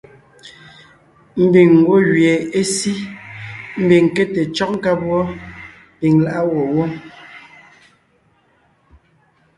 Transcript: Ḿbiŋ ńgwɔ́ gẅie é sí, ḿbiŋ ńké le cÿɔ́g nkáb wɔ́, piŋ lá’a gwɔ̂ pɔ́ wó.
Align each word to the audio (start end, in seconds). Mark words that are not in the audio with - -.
Ḿbiŋ 1.43 1.69
ńgwɔ́ 1.79 1.99
gẅie 2.15 2.33
é 2.59 2.61
sí, 2.75 2.93
ḿbiŋ 3.83 4.03
ńké 4.07 4.23
le 4.33 4.43
cÿɔ́g 4.55 4.71
nkáb 4.77 4.99
wɔ́, 5.09 5.23
piŋ 5.97 6.13
lá’a 6.25 6.41
gwɔ̂ 6.49 6.65
pɔ́ 6.71 6.73
wó. 6.75 6.85